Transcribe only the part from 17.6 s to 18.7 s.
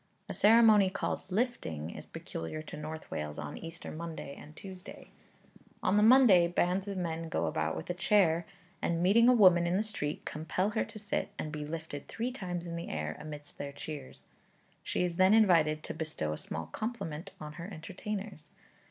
entertainers.